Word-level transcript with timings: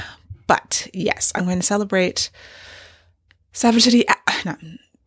but 0.46 0.88
yes, 0.94 1.32
I'm 1.34 1.44
going 1.44 1.60
to 1.60 1.66
celebrate 1.66 2.30
Savage 3.56 3.84
City, 3.84 4.06
uh, 4.06 4.14
not 4.44 4.58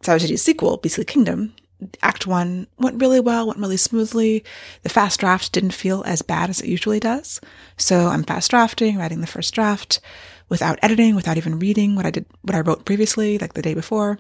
Savage 0.02 0.24
City's 0.24 0.42
sequel, 0.42 0.78
Beastly 0.78 1.06
Kingdom, 1.06 1.54
Act 2.02 2.26
One 2.26 2.66
went 2.80 3.00
really 3.00 3.20
well, 3.20 3.46
went 3.46 3.60
really 3.60 3.78
smoothly. 3.78 4.44
The 4.82 4.90
fast 4.90 5.20
draft 5.20 5.52
didn't 5.52 5.76
feel 5.76 6.02
as 6.08 6.24
bad 6.24 6.50
as 6.50 6.60
it 6.60 6.68
usually 6.68 7.00
does. 7.00 7.40
So 7.78 8.08
I'm 8.08 8.24
fast 8.24 8.50
drafting, 8.50 8.98
writing 8.98 9.22
the 9.22 9.28
first 9.28 9.54
draft 9.54 10.02
without 10.50 10.80
editing, 10.82 11.16
without 11.16 11.38
even 11.38 11.60
reading 11.60 11.94
what 11.96 12.08
I 12.08 12.10
did, 12.10 12.26
what 12.42 12.56
I 12.56 12.62
wrote 12.62 12.86
previously, 12.86 13.38
like 13.38 13.54
the 13.54 13.62
day 13.62 13.76
before. 13.76 14.18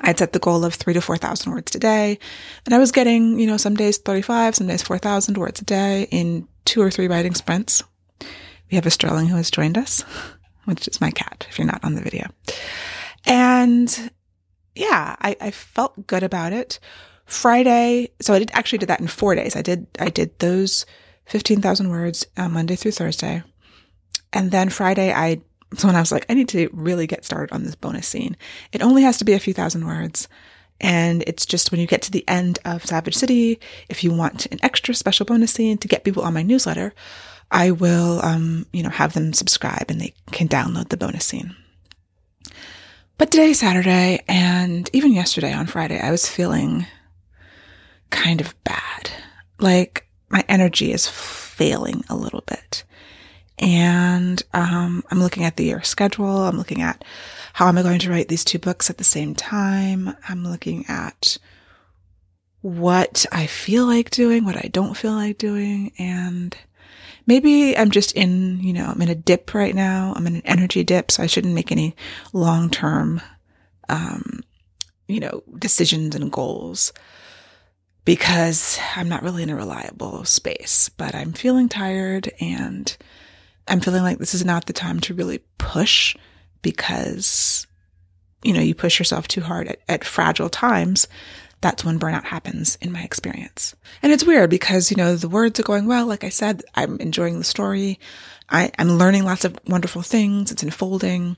I'd 0.00 0.18
set 0.18 0.34
the 0.34 0.38
goal 0.38 0.62
of 0.62 0.74
three 0.74 0.92
to 0.92 1.00
4,000 1.00 1.50
words 1.50 1.74
a 1.74 1.78
day. 1.78 2.18
And 2.66 2.74
I 2.74 2.78
was 2.78 2.92
getting, 2.92 3.40
you 3.40 3.46
know, 3.46 3.56
some 3.56 3.74
days 3.74 3.96
35, 3.96 4.56
some 4.56 4.66
days 4.66 4.82
4,000 4.82 5.38
words 5.38 5.62
a 5.62 5.64
day 5.64 6.08
in 6.10 6.46
two 6.66 6.82
or 6.82 6.90
three 6.90 7.08
writing 7.08 7.34
sprints. 7.34 7.82
We 8.70 8.74
have 8.74 8.84
a 8.84 8.90
Sterling 8.90 9.28
who 9.28 9.36
has 9.36 9.50
joined 9.50 9.78
us, 9.78 10.02
which 10.66 10.86
is 10.86 11.00
my 11.00 11.10
cat, 11.10 11.46
if 11.48 11.58
you're 11.58 11.66
not 11.66 11.82
on 11.82 11.94
the 11.94 12.02
video. 12.02 12.28
And 13.24 14.10
yeah, 14.74 15.16
I, 15.20 15.36
I 15.40 15.50
felt 15.50 16.06
good 16.06 16.22
about 16.22 16.52
it. 16.52 16.78
Friday, 17.26 18.10
so 18.20 18.34
I 18.34 18.40
did 18.40 18.50
actually 18.52 18.78
did 18.78 18.88
that 18.88 19.00
in 19.00 19.06
four 19.06 19.36
days. 19.36 19.54
I 19.54 19.62
did 19.62 19.86
I 20.00 20.08
did 20.10 20.36
those 20.40 20.84
fifteen 21.26 21.60
thousand 21.60 21.88
words 21.90 22.26
uh, 22.36 22.48
Monday 22.48 22.74
through 22.74 22.90
Thursday, 22.90 23.44
and 24.32 24.50
then 24.50 24.68
Friday 24.68 25.12
I 25.12 25.40
so 25.76 25.86
when 25.86 25.94
I 25.94 26.00
was 26.00 26.10
like 26.10 26.26
I 26.28 26.34
need 26.34 26.48
to 26.48 26.68
really 26.72 27.06
get 27.06 27.24
started 27.24 27.54
on 27.54 27.62
this 27.62 27.76
bonus 27.76 28.08
scene. 28.08 28.36
It 28.72 28.82
only 28.82 29.02
has 29.02 29.16
to 29.18 29.24
be 29.24 29.34
a 29.34 29.38
few 29.38 29.54
thousand 29.54 29.86
words, 29.86 30.26
and 30.80 31.22
it's 31.28 31.46
just 31.46 31.70
when 31.70 31.80
you 31.80 31.86
get 31.86 32.02
to 32.02 32.10
the 32.10 32.28
end 32.28 32.58
of 32.64 32.84
Savage 32.84 33.14
City, 33.14 33.60
if 33.88 34.02
you 34.02 34.12
want 34.12 34.46
an 34.46 34.58
extra 34.60 34.92
special 34.92 35.24
bonus 35.24 35.52
scene 35.52 35.78
to 35.78 35.88
get 35.88 36.02
people 36.02 36.24
on 36.24 36.34
my 36.34 36.42
newsletter, 36.42 36.92
I 37.48 37.70
will 37.70 38.20
um 38.24 38.66
you 38.72 38.82
know 38.82 38.90
have 38.90 39.12
them 39.12 39.32
subscribe 39.34 39.88
and 39.88 40.00
they 40.00 40.14
can 40.32 40.48
download 40.48 40.88
the 40.88 40.96
bonus 40.96 41.26
scene. 41.26 41.54
But 43.20 43.30
today's 43.30 43.60
Saturday, 43.60 44.24
and 44.28 44.88
even 44.94 45.12
yesterday 45.12 45.52
on 45.52 45.66
Friday, 45.66 46.00
I 46.00 46.10
was 46.10 46.26
feeling 46.26 46.86
kind 48.08 48.40
of 48.40 48.54
bad. 48.64 49.10
Like 49.58 50.06
my 50.30 50.42
energy 50.48 50.90
is 50.90 51.06
failing 51.06 52.02
a 52.08 52.16
little 52.16 52.42
bit. 52.46 52.82
And 53.58 54.42
um, 54.54 55.04
I'm 55.10 55.20
looking 55.20 55.44
at 55.44 55.58
the 55.58 55.64
year 55.64 55.82
schedule. 55.82 56.44
I'm 56.44 56.56
looking 56.56 56.80
at 56.80 57.04
how 57.52 57.68
am 57.68 57.76
I 57.76 57.82
going 57.82 57.98
to 57.98 58.10
write 58.10 58.28
these 58.28 58.42
two 58.42 58.58
books 58.58 58.88
at 58.88 58.96
the 58.96 59.04
same 59.04 59.34
time. 59.34 60.16
I'm 60.26 60.42
looking 60.42 60.86
at 60.88 61.36
what 62.62 63.26
I 63.30 63.46
feel 63.46 63.84
like 63.84 64.08
doing, 64.08 64.46
what 64.46 64.56
I 64.56 64.70
don't 64.72 64.96
feel 64.96 65.12
like 65.12 65.36
doing. 65.36 65.92
And 65.98 66.56
maybe 67.30 67.78
I'm 67.78 67.92
just 67.92 68.10
in, 68.16 68.58
you 68.58 68.72
know, 68.72 68.86
I'm 68.86 69.00
in 69.00 69.08
a 69.08 69.14
dip 69.14 69.54
right 69.54 69.72
now. 69.72 70.12
I'm 70.16 70.26
in 70.26 70.34
an 70.34 70.42
energy 70.44 70.82
dip, 70.82 71.12
so 71.12 71.22
I 71.22 71.26
shouldn't 71.26 71.54
make 71.54 71.70
any 71.70 71.94
long 72.32 72.70
term, 72.70 73.20
um, 73.88 74.40
you 75.06 75.20
know, 75.20 75.44
decisions 75.56 76.16
and 76.16 76.32
goals 76.32 76.92
because 78.04 78.80
I'm 78.96 79.08
not 79.08 79.22
really 79.22 79.44
in 79.44 79.50
a 79.50 79.54
reliable 79.54 80.24
space. 80.24 80.88
But 80.88 81.14
I'm 81.14 81.32
feeling 81.32 81.68
tired 81.68 82.32
and 82.40 82.96
I'm 83.68 83.78
feeling 83.78 84.02
like 84.02 84.18
this 84.18 84.34
is 84.34 84.44
not 84.44 84.66
the 84.66 84.72
time 84.72 84.98
to 85.02 85.14
really 85.14 85.38
push 85.56 86.16
because, 86.62 87.64
you 88.42 88.52
know, 88.52 88.60
you 88.60 88.74
push 88.74 88.98
yourself 88.98 89.28
too 89.28 89.42
hard 89.42 89.68
at, 89.68 89.78
at 89.88 90.04
fragile 90.04 90.50
times 90.50 91.06
that's 91.60 91.84
when 91.84 92.00
burnout 92.00 92.24
happens 92.24 92.76
in 92.80 92.92
my 92.92 93.02
experience. 93.02 93.74
And 94.02 94.12
it's 94.12 94.24
weird 94.24 94.50
because, 94.50 94.90
you 94.90 94.96
know, 94.96 95.14
the 95.16 95.28
words 95.28 95.60
are 95.60 95.64
going 95.64 95.86
well. 95.86 96.06
Like 96.06 96.24
I 96.24 96.30
said, 96.30 96.62
I'm 96.74 96.98
enjoying 97.00 97.38
the 97.38 97.44
story. 97.44 97.98
I, 98.48 98.70
am 98.78 98.92
learning 98.92 99.24
lots 99.24 99.44
of 99.44 99.58
wonderful 99.66 100.02
things. 100.02 100.50
It's 100.50 100.62
unfolding. 100.62 101.36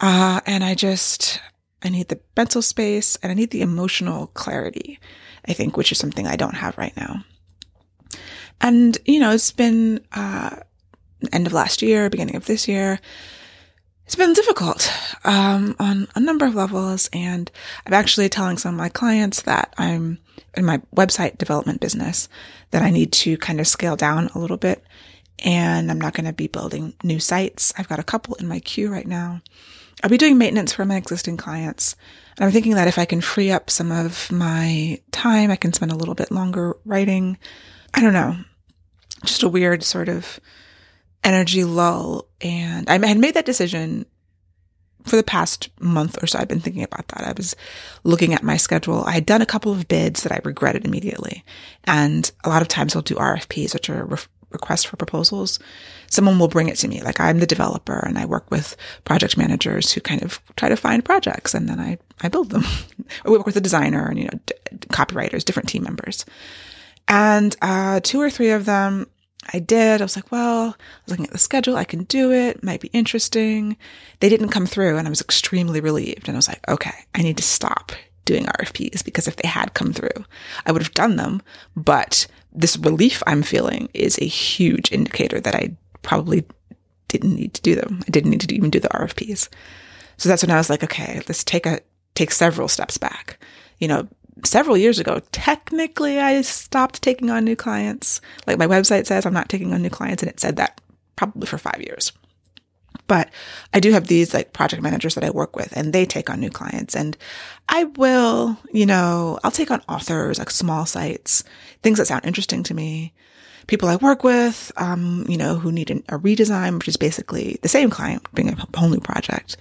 Uh, 0.00 0.40
and 0.46 0.64
I 0.64 0.74
just, 0.74 1.40
I 1.82 1.90
need 1.90 2.08
the 2.08 2.20
mental 2.36 2.62
space 2.62 3.16
and 3.22 3.30
I 3.30 3.34
need 3.34 3.50
the 3.50 3.62
emotional 3.62 4.28
clarity, 4.28 4.98
I 5.46 5.52
think, 5.52 5.76
which 5.76 5.92
is 5.92 5.98
something 5.98 6.26
I 6.26 6.36
don't 6.36 6.56
have 6.56 6.76
right 6.76 6.96
now. 6.96 7.24
And, 8.60 8.98
you 9.04 9.20
know, 9.20 9.30
it's 9.30 9.52
been, 9.52 10.04
uh, 10.12 10.56
end 11.32 11.46
of 11.46 11.52
last 11.52 11.82
year, 11.82 12.10
beginning 12.10 12.36
of 12.36 12.46
this 12.46 12.66
year 12.66 12.98
it's 14.10 14.16
been 14.16 14.32
difficult 14.32 14.92
um, 15.22 15.76
on 15.78 16.08
a 16.16 16.20
number 16.20 16.44
of 16.44 16.56
levels. 16.56 17.08
And 17.12 17.48
I'm 17.86 17.92
actually 17.92 18.28
telling 18.28 18.58
some 18.58 18.74
of 18.74 18.78
my 18.78 18.88
clients 18.88 19.42
that 19.42 19.72
I'm 19.78 20.18
in 20.56 20.64
my 20.64 20.78
website 20.96 21.38
development 21.38 21.80
business 21.80 22.28
that 22.72 22.82
I 22.82 22.90
need 22.90 23.12
to 23.12 23.36
kind 23.38 23.60
of 23.60 23.68
scale 23.68 23.94
down 23.94 24.28
a 24.34 24.40
little 24.40 24.56
bit. 24.56 24.82
And 25.44 25.92
I'm 25.92 26.00
not 26.00 26.14
going 26.14 26.26
to 26.26 26.32
be 26.32 26.48
building 26.48 26.94
new 27.04 27.20
sites. 27.20 27.72
I've 27.78 27.88
got 27.88 28.00
a 28.00 28.02
couple 28.02 28.34
in 28.34 28.48
my 28.48 28.58
queue 28.58 28.90
right 28.90 29.06
now. 29.06 29.42
I'll 30.02 30.10
be 30.10 30.18
doing 30.18 30.36
maintenance 30.36 30.72
for 30.72 30.84
my 30.84 30.96
existing 30.96 31.36
clients. 31.36 31.94
And 32.36 32.44
I'm 32.44 32.50
thinking 32.50 32.74
that 32.74 32.88
if 32.88 32.98
I 32.98 33.04
can 33.04 33.20
free 33.20 33.52
up 33.52 33.70
some 33.70 33.92
of 33.92 34.32
my 34.32 35.00
time, 35.12 35.52
I 35.52 35.56
can 35.56 35.72
spend 35.72 35.92
a 35.92 35.96
little 35.96 36.16
bit 36.16 36.32
longer 36.32 36.76
writing. 36.84 37.38
I 37.94 38.00
don't 38.00 38.12
know. 38.12 38.38
Just 39.24 39.44
a 39.44 39.48
weird 39.48 39.84
sort 39.84 40.08
of 40.08 40.40
energy 41.24 41.64
lull. 41.64 42.26
And 42.40 42.88
I 42.88 43.04
had 43.06 43.18
made 43.18 43.34
that 43.34 43.46
decision 43.46 44.06
for 45.04 45.16
the 45.16 45.22
past 45.22 45.70
month 45.80 46.22
or 46.22 46.26
so. 46.26 46.38
I've 46.38 46.48
been 46.48 46.60
thinking 46.60 46.82
about 46.82 47.08
that. 47.08 47.26
I 47.26 47.32
was 47.32 47.56
looking 48.04 48.34
at 48.34 48.42
my 48.42 48.56
schedule. 48.56 49.04
I 49.04 49.12
had 49.12 49.26
done 49.26 49.42
a 49.42 49.46
couple 49.46 49.72
of 49.72 49.88
bids 49.88 50.22
that 50.22 50.32
I 50.32 50.40
regretted 50.44 50.84
immediately. 50.84 51.44
And 51.84 52.30
a 52.44 52.48
lot 52.48 52.62
of 52.62 52.68
times 52.68 52.94
I'll 52.94 53.02
do 53.02 53.14
RFPs, 53.14 53.74
which 53.74 53.88
are 53.90 54.04
re- 54.04 54.18
requests 54.50 54.84
for 54.84 54.96
proposals. 54.96 55.58
Someone 56.08 56.38
will 56.38 56.48
bring 56.48 56.68
it 56.68 56.76
to 56.76 56.88
me. 56.88 57.02
Like 57.02 57.20
I'm 57.20 57.38
the 57.38 57.46
developer 57.46 57.98
and 57.98 58.18
I 58.18 58.26
work 58.26 58.50
with 58.50 58.76
project 59.04 59.36
managers 59.36 59.92
who 59.92 60.00
kind 60.00 60.22
of 60.22 60.40
try 60.56 60.68
to 60.68 60.76
find 60.76 61.04
projects 61.04 61.54
and 61.54 61.68
then 61.68 61.80
I, 61.80 61.98
I 62.20 62.28
build 62.28 62.50
them. 62.50 62.64
we 63.24 63.32
work 63.32 63.46
with 63.46 63.56
a 63.56 63.60
designer 63.60 64.06
and, 64.08 64.18
you 64.18 64.24
know, 64.24 64.38
d- 64.46 64.54
copywriters, 64.88 65.44
different 65.44 65.68
team 65.68 65.84
members. 65.84 66.26
And, 67.08 67.56
uh, 67.62 68.00
two 68.02 68.20
or 68.20 68.30
three 68.30 68.50
of 68.50 68.66
them 68.66 69.06
I 69.52 69.58
did. 69.58 70.00
I 70.00 70.04
was 70.04 70.16
like, 70.16 70.30
well, 70.30 70.62
I 70.68 71.02
was 71.04 71.10
looking 71.10 71.26
at 71.26 71.32
the 71.32 71.38
schedule. 71.38 71.76
I 71.76 71.84
can 71.84 72.04
do 72.04 72.30
it. 72.30 72.62
Might 72.62 72.80
be 72.80 72.88
interesting. 72.88 73.76
They 74.20 74.28
didn't 74.28 74.50
come 74.50 74.66
through 74.66 74.98
and 74.98 75.06
I 75.06 75.10
was 75.10 75.20
extremely 75.20 75.80
relieved. 75.80 76.28
And 76.28 76.36
I 76.36 76.38
was 76.38 76.48
like, 76.48 76.66
okay, 76.68 76.94
I 77.14 77.22
need 77.22 77.36
to 77.38 77.42
stop 77.42 77.92
doing 78.24 78.44
RFPs 78.44 79.04
because 79.04 79.26
if 79.26 79.36
they 79.36 79.48
had 79.48 79.74
come 79.74 79.92
through, 79.92 80.24
I 80.66 80.72
would 80.72 80.82
have 80.82 80.94
done 80.94 81.16
them. 81.16 81.42
But 81.74 82.26
this 82.52 82.76
relief 82.76 83.22
I'm 83.26 83.42
feeling 83.42 83.88
is 83.94 84.18
a 84.18 84.26
huge 84.26 84.92
indicator 84.92 85.40
that 85.40 85.54
I 85.54 85.74
probably 86.02 86.44
didn't 87.08 87.34
need 87.34 87.54
to 87.54 87.62
do 87.62 87.74
them. 87.74 88.00
I 88.06 88.10
didn't 88.10 88.30
need 88.30 88.42
to 88.42 88.54
even 88.54 88.70
do 88.70 88.80
the 88.80 88.88
RFPs. 88.88 89.48
So 90.16 90.28
that's 90.28 90.42
when 90.42 90.50
I 90.50 90.58
was 90.58 90.70
like, 90.70 90.84
okay, 90.84 91.22
let's 91.28 91.42
take 91.42 91.66
a, 91.66 91.80
take 92.14 92.30
several 92.30 92.68
steps 92.68 92.98
back. 92.98 93.38
You 93.78 93.88
know, 93.88 94.08
several 94.46 94.76
years 94.76 94.98
ago, 94.98 95.20
technically 95.32 96.18
I 96.18 96.40
stopped 96.42 97.02
taking 97.02 97.30
on 97.30 97.44
new 97.44 97.56
clients. 97.56 98.20
Like 98.46 98.58
my 98.58 98.66
website 98.66 99.06
says, 99.06 99.26
I'm 99.26 99.34
not 99.34 99.48
taking 99.48 99.72
on 99.72 99.82
new 99.82 99.90
clients, 99.90 100.22
and 100.22 100.30
it 100.30 100.40
said 100.40 100.56
that 100.56 100.80
probably 101.16 101.46
for 101.46 101.58
five 101.58 101.80
years. 101.80 102.12
But 103.06 103.30
I 103.74 103.80
do 103.80 103.90
have 103.90 104.06
these 104.06 104.32
like 104.32 104.52
project 104.52 104.82
managers 104.82 105.16
that 105.16 105.24
I 105.24 105.30
work 105.30 105.56
with 105.56 105.76
and 105.76 105.92
they 105.92 106.06
take 106.06 106.30
on 106.30 106.38
new 106.38 106.48
clients 106.48 106.94
and 106.94 107.16
I 107.68 107.84
will, 107.84 108.56
you 108.72 108.86
know, 108.86 109.38
I'll 109.42 109.50
take 109.50 109.72
on 109.72 109.82
authors, 109.88 110.38
like 110.38 110.50
small 110.50 110.86
sites, 110.86 111.42
things 111.82 111.98
that 111.98 112.06
sound 112.06 112.24
interesting 112.24 112.62
to 112.62 112.74
me. 112.74 113.12
People 113.66 113.88
I 113.88 113.96
work 113.96 114.22
with, 114.22 114.70
um, 114.76 115.26
you 115.28 115.36
know, 115.36 115.56
who 115.56 115.72
need 115.72 115.90
an, 115.90 116.04
a 116.08 116.18
redesign, 116.18 116.78
which 116.78 116.86
is 116.86 116.96
basically 116.96 117.58
the 117.62 117.68
same 117.68 117.90
client 117.90 118.32
being 118.32 118.50
a 118.50 118.78
whole 118.78 118.88
new 118.88 119.00
project. 119.00 119.56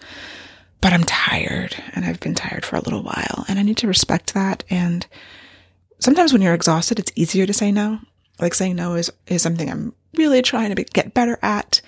But 0.81 0.93
I'm 0.93 1.03
tired 1.03 1.75
and 1.93 2.05
I've 2.05 2.19
been 2.19 2.35
tired 2.35 2.65
for 2.65 2.75
a 2.75 2.81
little 2.81 3.03
while 3.03 3.45
and 3.47 3.59
I 3.59 3.63
need 3.63 3.77
to 3.77 3.87
respect 3.87 4.33
that. 4.33 4.63
And 4.69 5.05
sometimes 5.99 6.31
when 6.31 6.41
you're 6.41 6.53
exhausted, 6.53 6.99
it's 6.99 7.11
easier 7.15 7.45
to 7.45 7.53
say 7.53 7.71
no. 7.71 7.99
Like 8.39 8.53
saying 8.53 8.75
no 8.75 8.95
is, 8.95 9.11
is 9.27 9.41
something 9.41 9.69
I'm 9.69 9.93
really 10.15 10.41
trying 10.41 10.69
to 10.69 10.75
be, 10.75 10.85
get 10.85 11.13
better 11.13 11.37
at. 11.41 11.81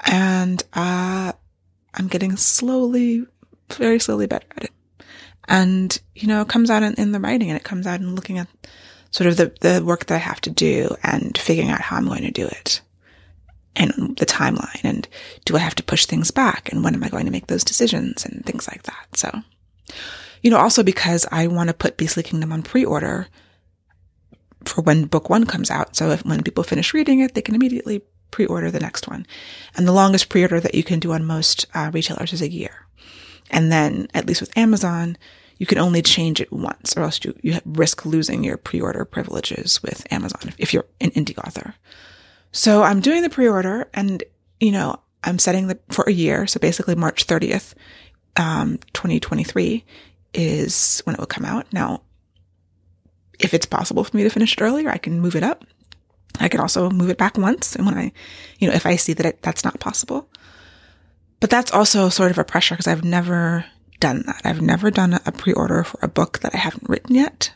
And, 0.00 0.62
uh, 0.72 1.32
I'm 1.94 2.08
getting 2.08 2.36
slowly, 2.36 3.26
very 3.70 3.98
slowly 3.98 4.26
better 4.26 4.46
at 4.56 4.64
it. 4.64 4.70
And, 5.48 6.00
you 6.14 6.28
know, 6.28 6.40
it 6.40 6.48
comes 6.48 6.70
out 6.70 6.82
in, 6.82 6.94
in 6.94 7.12
the 7.12 7.20
writing 7.20 7.50
and 7.50 7.56
it 7.56 7.64
comes 7.64 7.86
out 7.86 8.00
in 8.00 8.14
looking 8.14 8.38
at 8.38 8.48
sort 9.10 9.28
of 9.28 9.36
the, 9.36 9.52
the 9.60 9.84
work 9.84 10.06
that 10.06 10.14
I 10.14 10.18
have 10.18 10.40
to 10.42 10.50
do 10.50 10.94
and 11.02 11.36
figuring 11.36 11.70
out 11.70 11.80
how 11.80 11.96
I'm 11.96 12.06
going 12.06 12.22
to 12.22 12.30
do 12.30 12.46
it 12.46 12.80
and 13.76 14.16
the 14.18 14.26
timeline 14.26 14.84
and 14.84 15.08
do 15.44 15.56
I 15.56 15.60
have 15.60 15.74
to 15.76 15.82
push 15.82 16.06
things 16.06 16.30
back 16.30 16.70
and 16.70 16.84
when 16.84 16.94
am 16.94 17.04
I 17.04 17.08
going 17.08 17.26
to 17.26 17.32
make 17.32 17.46
those 17.46 17.64
decisions 17.64 18.24
and 18.24 18.44
things 18.44 18.68
like 18.68 18.82
that. 18.82 19.06
So, 19.14 19.42
you 20.42 20.50
know, 20.50 20.58
also 20.58 20.82
because 20.82 21.26
I 21.32 21.46
want 21.46 21.68
to 21.68 21.74
put 21.74 21.96
Beastly 21.96 22.22
Kingdom 22.22 22.52
on 22.52 22.62
pre-order 22.62 23.28
for 24.64 24.82
when 24.82 25.06
book 25.06 25.30
one 25.30 25.46
comes 25.46 25.70
out. 25.70 25.96
So 25.96 26.10
if 26.10 26.24
when 26.24 26.42
people 26.42 26.64
finish 26.64 26.94
reading 26.94 27.20
it, 27.20 27.34
they 27.34 27.42
can 27.42 27.54
immediately 27.54 28.02
pre-order 28.30 28.70
the 28.70 28.80
next 28.80 29.08
one. 29.08 29.26
And 29.76 29.86
the 29.86 29.92
longest 29.92 30.28
pre-order 30.28 30.60
that 30.60 30.74
you 30.74 30.82
can 30.82 31.00
do 31.00 31.12
on 31.12 31.24
most 31.24 31.66
uh, 31.74 31.90
retailers 31.92 32.32
is 32.32 32.42
a 32.42 32.50
year. 32.50 32.86
And 33.50 33.70
then 33.70 34.08
at 34.14 34.26
least 34.26 34.40
with 34.40 34.56
Amazon, 34.56 35.16
you 35.58 35.66
can 35.66 35.78
only 35.78 36.02
change 36.02 36.40
it 36.40 36.52
once 36.52 36.96
or 36.96 37.02
else 37.02 37.24
you, 37.24 37.38
you 37.42 37.60
risk 37.64 38.04
losing 38.04 38.42
your 38.42 38.56
pre-order 38.56 39.04
privileges 39.04 39.82
with 39.82 40.10
Amazon 40.12 40.52
if 40.58 40.74
you're 40.74 40.86
an 41.00 41.10
indie 41.10 41.38
author. 41.38 41.74
So 42.52 42.82
I'm 42.82 43.00
doing 43.00 43.22
the 43.22 43.30
pre-order 43.30 43.88
and, 43.94 44.22
you 44.60 44.72
know, 44.72 45.00
I'm 45.24 45.38
setting 45.38 45.66
the 45.66 45.78
for 45.90 46.04
a 46.04 46.12
year. 46.12 46.46
So 46.46 46.60
basically 46.60 46.94
March 46.94 47.26
30th, 47.26 47.74
um, 48.36 48.78
2023 48.92 49.84
is 50.34 51.00
when 51.04 51.14
it 51.14 51.18
will 51.18 51.26
come 51.26 51.44
out. 51.44 51.66
Now, 51.72 52.02
if 53.38 53.54
it's 53.54 53.66
possible 53.66 54.04
for 54.04 54.16
me 54.16 54.22
to 54.22 54.30
finish 54.30 54.52
it 54.52 54.62
earlier, 54.62 54.90
I 54.90 54.98
can 54.98 55.20
move 55.20 55.36
it 55.36 55.42
up. 55.42 55.64
I 56.40 56.48
can 56.48 56.60
also 56.60 56.90
move 56.90 57.10
it 57.10 57.18
back 57.18 57.36
once. 57.36 57.76
And 57.76 57.86
when 57.86 57.96
I, 57.96 58.12
you 58.58 58.68
know, 58.68 58.74
if 58.74 58.86
I 58.86 58.96
see 58.96 59.12
that 59.14 59.26
it, 59.26 59.42
that's 59.42 59.64
not 59.64 59.80
possible, 59.80 60.28
but 61.40 61.50
that's 61.50 61.72
also 61.72 62.08
sort 62.08 62.30
of 62.30 62.38
a 62.38 62.44
pressure 62.44 62.74
because 62.74 62.86
I've 62.86 63.04
never 63.04 63.64
done 64.00 64.24
that. 64.26 64.42
I've 64.44 64.62
never 64.62 64.90
done 64.90 65.18
a 65.24 65.32
pre-order 65.32 65.84
for 65.84 65.98
a 66.02 66.08
book 66.08 66.40
that 66.40 66.54
I 66.54 66.58
haven't 66.58 66.88
written 66.88 67.14
yet. 67.14 67.52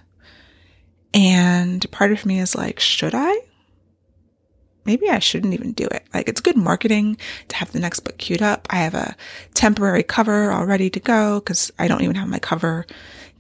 And 1.15 1.91
part 1.91 2.13
of 2.13 2.27
me 2.27 2.41
is 2.41 2.55
like, 2.55 2.81
should 2.81 3.15
I? 3.15 3.41
Maybe 4.87 5.09
I 5.09 5.19
shouldn't 5.19 5.55
even 5.55 5.73
do 5.73 5.87
it. 5.87 6.07
Like 6.15 6.29
it's 6.29 6.41
good 6.41 6.57
marketing 6.57 7.19
to 7.49 7.57
have 7.57 7.73
the 7.73 7.81
next 7.81 8.01
book 8.01 8.17
queued 8.19 8.43
up. 8.43 8.67
I 8.71 8.77
have 8.77 8.95
a 8.95 9.17
temporary 9.55 10.03
cover 10.03 10.51
all 10.51 10.65
ready 10.65 10.89
to 10.91 11.01
go 11.01 11.41
because 11.41 11.71
I 11.79 11.89
don't 11.89 12.03
even 12.03 12.17
have 12.17 12.29
my 12.29 12.39
cover 12.39 12.87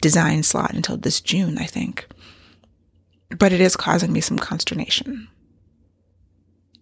design 0.00 0.42
slot 0.42 0.74
until 0.74 0.96
this 0.96 1.20
June, 1.20 1.58
I 1.58 1.64
think. 1.64 2.06
But 3.38 3.52
it 3.52 3.60
is 3.60 3.76
causing 3.76 4.12
me 4.12 4.20
some 4.20 4.38
consternation. 4.38 5.28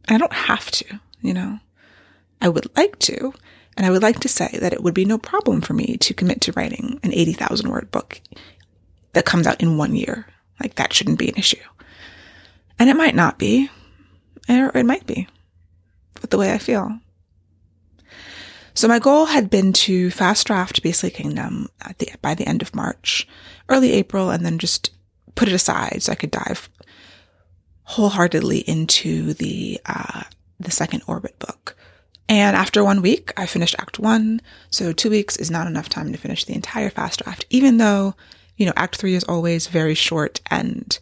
I 0.08 0.18
don't 0.18 0.32
have 0.32 0.70
to, 0.72 1.00
you 1.20 1.32
know. 1.32 1.60
I 2.40 2.48
would 2.48 2.76
like 2.76 2.98
to, 3.00 3.32
and 3.76 3.86
I 3.86 3.90
would 3.90 4.02
like 4.02 4.20
to 4.20 4.28
say 4.28 4.58
that 4.60 4.72
it 4.72 4.82
would 4.82 4.92
be 4.92 5.06
no 5.06 5.16
problem 5.16 5.62
for 5.62 5.72
me 5.72 5.96
to 5.98 6.12
commit 6.12 6.42
to 6.42 6.52
writing 6.52 7.00
an 7.02 7.14
80,000 7.14 7.70
word 7.70 7.90
book 7.90 8.20
that 9.14 9.24
comes 9.24 9.46
out 9.46 9.62
in 9.62 9.78
one 9.78 9.94
year. 9.94 10.26
Like 10.60 10.74
that 10.74 10.92
shouldn't 10.92 11.18
be 11.18 11.28
an 11.28 11.36
issue. 11.36 11.56
And 12.78 12.90
it 12.90 12.96
might 12.96 13.14
not 13.14 13.38
be, 13.38 13.70
it 14.48 14.86
might 14.86 15.06
be 15.06 15.28
with 16.20 16.30
the 16.30 16.38
way 16.38 16.52
I 16.52 16.58
feel. 16.58 16.98
So 18.74 18.88
my 18.88 18.98
goal 18.98 19.26
had 19.26 19.50
been 19.50 19.72
to 19.72 20.10
fast 20.10 20.46
draft 20.48 20.82
Beastly 20.82 21.10
Kingdom 21.10 21.68
at 21.80 21.98
the, 22.00 22.10
by 22.20 22.34
the 22.34 22.46
end 22.46 22.60
of 22.60 22.74
March, 22.74 23.26
early 23.68 23.92
April, 23.92 24.30
and 24.30 24.44
then 24.44 24.58
just 24.58 24.90
put 25.36 25.48
it 25.48 25.54
aside 25.54 26.02
so 26.02 26.12
I 26.12 26.16
could 26.16 26.32
dive 26.32 26.68
wholeheartedly 27.84 28.58
into 28.60 29.34
the, 29.34 29.80
uh, 29.86 30.22
the 30.58 30.72
second 30.72 31.02
orbit 31.06 31.38
book. 31.38 31.76
And 32.28 32.56
after 32.56 32.82
one 32.82 33.02
week, 33.02 33.32
I 33.36 33.46
finished 33.46 33.76
act 33.78 33.98
one. 33.98 34.40
So 34.70 34.92
two 34.92 35.10
weeks 35.10 35.36
is 35.36 35.50
not 35.50 35.66
enough 35.66 35.88
time 35.88 36.10
to 36.10 36.18
finish 36.18 36.44
the 36.44 36.54
entire 36.54 36.90
fast 36.90 37.22
draft, 37.22 37.44
even 37.50 37.76
though, 37.76 38.14
you 38.56 38.66
know, 38.66 38.72
act 38.76 38.96
three 38.96 39.14
is 39.14 39.24
always 39.24 39.66
very 39.66 39.94
short 39.94 40.40
and 40.50 40.98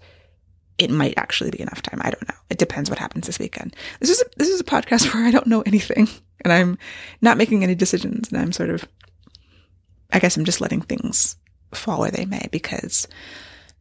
it 0.79 0.91
might 0.91 1.15
actually 1.17 1.51
be 1.51 1.61
enough 1.61 1.83
time. 1.83 2.01
I 2.03 2.11
don't 2.11 2.29
know. 2.29 2.35
It 2.51 2.59
depends 2.59 2.91
what 2.91 2.99
happens 2.99 3.27
this 3.27 3.39
weekend. 3.39 3.77
This 4.01 4.11
is 4.11 4.21
a, 4.21 4.25
this 4.37 4.49
is 4.49 4.61
a 4.61 4.65
podcast 4.65 5.13
where 5.15 5.25
I 5.25 5.31
don't 5.31 5.47
know 5.47 5.63
anything 5.63 6.09
and 6.45 6.53
I'm 6.53 6.79
not 7.21 7.39
making 7.39 7.63
any 7.63 7.75
decisions 7.75 8.31
and 8.31 8.41
I'm 8.41 8.53
sort 8.53 8.71
of 8.71 8.87
I 10.13 10.19
guess 10.19 10.37
I'm 10.37 10.45
just 10.45 10.61
letting 10.61 10.83
things 10.83 11.37
fall 11.73 12.01
where 12.01 12.11
they 12.11 12.27
may 12.27 12.47
because 12.53 13.09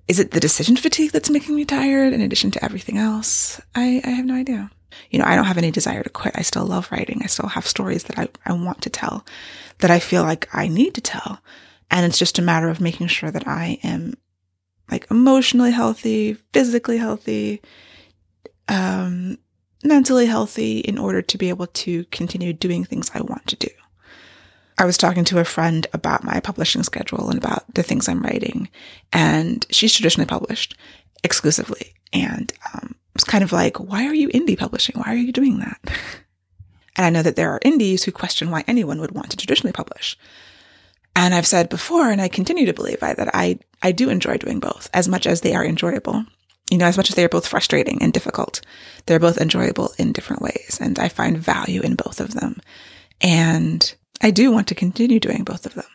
is 0.07 0.19
it 0.19 0.31
the 0.31 0.39
decision 0.39 0.75
fatigue 0.77 1.11
that's 1.11 1.29
making 1.29 1.55
me 1.55 1.65
tired 1.65 2.13
in 2.13 2.21
addition 2.21 2.51
to 2.51 2.63
everything 2.63 2.97
else? 2.97 3.61
I, 3.75 4.01
I 4.03 4.09
have 4.09 4.25
no 4.25 4.35
idea. 4.35 4.71
You 5.09 5.19
know, 5.19 5.25
I 5.25 5.35
don't 5.35 5.45
have 5.45 5.57
any 5.57 5.71
desire 5.71 6.03
to 6.03 6.09
quit. 6.09 6.33
I 6.37 6.41
still 6.41 6.65
love 6.65 6.91
writing. 6.91 7.21
I 7.23 7.27
still 7.27 7.49
have 7.49 7.67
stories 7.67 8.03
that 8.05 8.19
I, 8.19 8.27
I 8.45 8.53
want 8.53 8.81
to 8.81 8.89
tell, 8.89 9.25
that 9.79 9.91
I 9.91 9.99
feel 9.99 10.23
like 10.23 10.49
I 10.53 10.67
need 10.67 10.95
to 10.95 11.01
tell. 11.01 11.39
And 11.89 12.05
it's 12.05 12.19
just 12.19 12.39
a 12.39 12.41
matter 12.41 12.69
of 12.69 12.81
making 12.81 13.07
sure 13.07 13.31
that 13.31 13.47
I 13.47 13.79
am 13.83 14.15
like 14.91 15.07
emotionally 15.09 15.71
healthy, 15.71 16.33
physically 16.53 16.97
healthy, 16.97 17.61
um, 18.67 19.37
mentally 19.83 20.25
healthy 20.25 20.79
in 20.79 20.97
order 20.97 21.21
to 21.21 21.37
be 21.37 21.49
able 21.49 21.67
to 21.67 22.03
continue 22.05 22.53
doing 22.53 22.83
things 22.83 23.09
I 23.13 23.21
want 23.21 23.47
to 23.47 23.55
do. 23.55 23.69
I 24.77 24.85
was 24.85 24.97
talking 24.97 25.23
to 25.25 25.39
a 25.39 25.45
friend 25.45 25.85
about 25.93 26.23
my 26.23 26.39
publishing 26.39 26.83
schedule 26.83 27.29
and 27.29 27.37
about 27.37 27.73
the 27.73 27.83
things 27.83 28.07
I'm 28.07 28.21
writing, 28.21 28.69
and 29.13 29.65
she's 29.69 29.93
traditionally 29.93 30.27
published 30.27 30.75
exclusively. 31.23 31.93
And 32.13 32.51
um, 32.73 32.95
it's 33.15 33.23
kind 33.23 33.43
of 33.43 33.51
like, 33.51 33.79
why 33.79 34.05
are 34.05 34.13
you 34.13 34.29
indie 34.29 34.57
publishing? 34.57 34.95
Why 34.97 35.13
are 35.13 35.17
you 35.17 35.31
doing 35.31 35.59
that? 35.59 35.79
and 36.95 37.05
I 37.05 37.09
know 37.09 37.21
that 37.21 37.35
there 37.35 37.51
are 37.51 37.59
indies 37.63 38.03
who 38.03 38.11
question 38.11 38.49
why 38.49 38.63
anyone 38.67 38.99
would 38.99 39.11
want 39.11 39.29
to 39.31 39.37
traditionally 39.37 39.73
publish. 39.73 40.17
And 41.15 41.33
I've 41.33 41.47
said 41.47 41.69
before, 41.69 42.09
and 42.09 42.21
I 42.21 42.27
continue 42.27 42.65
to 42.65 42.73
believe 42.73 43.03
I, 43.03 43.13
that 43.13 43.35
I, 43.35 43.59
I 43.81 43.91
do 43.91 44.09
enjoy 44.09 44.37
doing 44.37 44.59
both 44.59 44.89
as 44.93 45.07
much 45.07 45.27
as 45.27 45.41
they 45.41 45.53
are 45.53 45.65
enjoyable. 45.65 46.25
You 46.69 46.77
know, 46.77 46.85
as 46.85 46.95
much 46.95 47.09
as 47.09 47.15
they 47.15 47.25
are 47.25 47.29
both 47.29 47.47
frustrating 47.47 48.01
and 48.01 48.13
difficult, 48.13 48.61
they're 49.05 49.19
both 49.19 49.37
enjoyable 49.37 49.91
in 49.97 50.13
different 50.13 50.41
ways. 50.41 50.79
And 50.81 50.97
I 50.99 51.09
find 51.09 51.37
value 51.37 51.81
in 51.81 51.95
both 51.95 52.21
of 52.21 52.33
them. 52.33 52.61
And 53.19 53.93
I 54.21 54.31
do 54.31 54.51
want 54.51 54.67
to 54.69 54.75
continue 54.75 55.19
doing 55.19 55.43
both 55.43 55.65
of 55.65 55.73
them. 55.73 55.85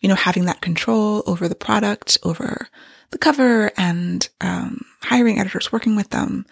You 0.00 0.08
know, 0.08 0.16
having 0.16 0.46
that 0.46 0.60
control 0.60 1.22
over 1.26 1.46
the 1.46 1.54
product, 1.54 2.18
over 2.24 2.68
the 3.10 3.18
cover 3.18 3.70
and, 3.76 4.28
um, 4.40 4.84
hiring 5.02 5.38
editors, 5.38 5.70
working 5.70 5.94
with 5.94 6.10
them 6.10 6.46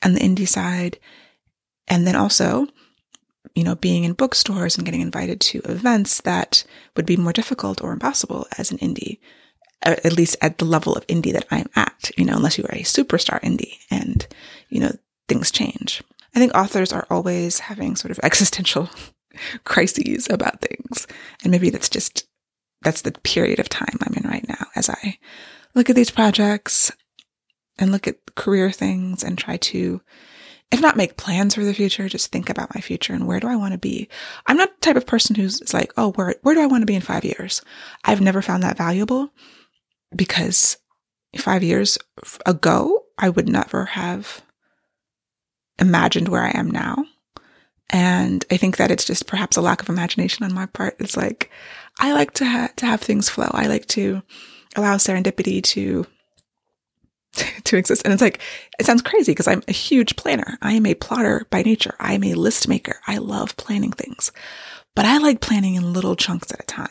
and 0.00 0.14
the 0.14 0.20
indie 0.20 0.46
side. 0.46 1.00
And 1.88 2.06
then 2.06 2.14
also 2.14 2.68
you 3.54 3.64
know, 3.64 3.74
being 3.74 4.04
in 4.04 4.12
bookstores 4.12 4.76
and 4.76 4.84
getting 4.84 5.00
invited 5.00 5.40
to 5.40 5.60
events 5.64 6.20
that 6.22 6.64
would 6.96 7.06
be 7.06 7.16
more 7.16 7.32
difficult 7.32 7.82
or 7.82 7.92
impossible 7.92 8.46
as 8.58 8.70
an 8.70 8.78
indie, 8.78 9.18
uh, 9.84 9.96
at 10.04 10.12
least 10.12 10.36
at 10.40 10.58
the 10.58 10.64
level 10.64 10.94
of 10.94 11.06
indie 11.06 11.32
that 11.32 11.46
I'm 11.50 11.68
at, 11.74 12.10
you 12.16 12.24
know, 12.24 12.36
unless 12.36 12.58
you 12.58 12.64
are 12.64 12.74
a 12.74 12.82
superstar 12.82 13.40
indie 13.42 13.78
and, 13.90 14.26
you 14.68 14.80
know, 14.80 14.92
things 15.28 15.50
change. 15.50 16.02
I 16.34 16.38
think 16.38 16.54
authors 16.54 16.92
are 16.92 17.06
always 17.10 17.60
having 17.60 17.96
sort 17.96 18.12
of 18.12 18.20
existential 18.22 18.88
crises 19.64 20.28
about 20.30 20.60
things. 20.60 21.06
And 21.42 21.50
maybe 21.50 21.70
that's 21.70 21.88
just, 21.88 22.26
that's 22.82 23.02
the 23.02 23.12
period 23.12 23.58
of 23.58 23.68
time 23.68 23.98
I'm 24.00 24.14
in 24.14 24.28
right 24.28 24.48
now 24.48 24.66
as 24.74 24.88
I 24.88 25.18
look 25.74 25.90
at 25.90 25.96
these 25.96 26.10
projects 26.10 26.90
and 27.78 27.92
look 27.92 28.06
at 28.06 28.34
career 28.34 28.70
things 28.70 29.22
and 29.22 29.36
try 29.36 29.56
to 29.56 30.00
if 30.70 30.80
not 30.80 30.96
make 30.96 31.16
plans 31.16 31.54
for 31.54 31.64
the 31.64 31.74
future, 31.74 32.08
just 32.08 32.30
think 32.30 32.48
about 32.48 32.74
my 32.74 32.80
future 32.80 33.12
and 33.12 33.26
where 33.26 33.40
do 33.40 33.48
I 33.48 33.56
want 33.56 33.72
to 33.72 33.78
be? 33.78 34.08
I'm 34.46 34.56
not 34.56 34.70
the 34.74 34.80
type 34.80 34.96
of 34.96 35.06
person 35.06 35.34
who's 35.34 35.74
like, 35.74 35.92
oh, 35.96 36.12
where, 36.12 36.36
where 36.42 36.54
do 36.54 36.60
I 36.60 36.66
want 36.66 36.82
to 36.82 36.86
be 36.86 36.94
in 36.94 37.02
five 37.02 37.24
years? 37.24 37.62
I've 38.04 38.20
never 38.20 38.40
found 38.40 38.62
that 38.62 38.78
valuable 38.78 39.32
because 40.14 40.76
five 41.36 41.62
years 41.64 41.98
ago, 42.46 43.04
I 43.18 43.28
would 43.30 43.48
never 43.48 43.86
have 43.86 44.42
imagined 45.78 46.28
where 46.28 46.42
I 46.42 46.52
am 46.54 46.70
now. 46.70 47.04
And 47.88 48.44
I 48.50 48.56
think 48.56 48.76
that 48.76 48.92
it's 48.92 49.04
just 49.04 49.26
perhaps 49.26 49.56
a 49.56 49.60
lack 49.60 49.82
of 49.82 49.88
imagination 49.88 50.44
on 50.44 50.54
my 50.54 50.66
part. 50.66 50.94
It's 51.00 51.16
like, 51.16 51.50
I 51.98 52.12
like 52.12 52.32
to, 52.34 52.44
ha- 52.44 52.70
to 52.76 52.86
have 52.86 53.00
things 53.00 53.28
flow. 53.28 53.50
I 53.52 53.66
like 53.66 53.86
to 53.86 54.22
allow 54.76 54.96
serendipity 54.96 55.60
to 55.64 56.06
to 57.64 57.76
exist. 57.76 58.02
And 58.04 58.12
it's 58.12 58.22
like, 58.22 58.40
it 58.78 58.86
sounds 58.86 59.02
crazy 59.02 59.32
because 59.32 59.48
I'm 59.48 59.62
a 59.68 59.72
huge 59.72 60.16
planner. 60.16 60.58
I 60.62 60.72
am 60.72 60.86
a 60.86 60.94
plotter 60.94 61.46
by 61.50 61.62
nature. 61.62 61.94
I 62.00 62.14
am 62.14 62.24
a 62.24 62.34
list 62.34 62.68
maker. 62.68 63.00
I 63.06 63.18
love 63.18 63.56
planning 63.56 63.92
things, 63.92 64.32
but 64.94 65.04
I 65.04 65.18
like 65.18 65.40
planning 65.40 65.74
in 65.74 65.92
little 65.92 66.16
chunks 66.16 66.52
at 66.52 66.60
a 66.60 66.66
time. 66.66 66.88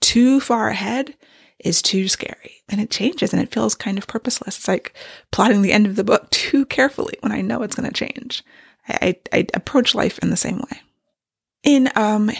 Too 0.00 0.40
far 0.40 0.68
ahead 0.68 1.14
is 1.58 1.82
too 1.82 2.08
scary 2.08 2.62
and 2.68 2.80
it 2.80 2.90
changes 2.90 3.32
and 3.32 3.42
it 3.42 3.52
feels 3.52 3.74
kind 3.74 3.98
of 3.98 4.06
purposeless. 4.06 4.58
It's 4.58 4.68
like 4.68 4.94
plotting 5.32 5.62
the 5.62 5.72
end 5.72 5.86
of 5.86 5.96
the 5.96 6.04
book 6.04 6.30
too 6.30 6.64
carefully 6.66 7.14
when 7.20 7.32
I 7.32 7.40
know 7.40 7.62
it's 7.62 7.74
going 7.74 7.90
to 7.90 7.94
change. 7.94 8.42
I, 8.88 9.16
I, 9.32 9.38
I 9.38 9.46
approach 9.54 9.94
life 9.94 10.18
in 10.20 10.30
the 10.30 10.36
same 10.36 10.58
way. 10.58 10.80
In, 11.64 11.90
um, 11.96 12.30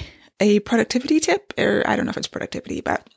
a 0.40 0.60
productivity 0.60 1.20
tip, 1.20 1.52
or 1.58 1.82
I 1.86 1.96
don't 1.96 2.04
know 2.04 2.10
if 2.10 2.16
it's 2.16 2.28
productivity, 2.28 2.80
but 2.80 3.08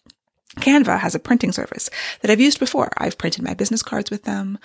Canva 0.58 1.00
has 1.00 1.16
a 1.16 1.20
printing 1.20 1.52
service 1.52 1.90
that 2.22 2.32
I've 2.32 2.40
used 2.40 2.60
before. 2.60 2.92
I've 2.98 3.18
printed 3.18 3.44
my 3.44 3.54
business 3.54 3.84
cards 3.84 4.10
with 4.10 4.24
them. 4.24 4.58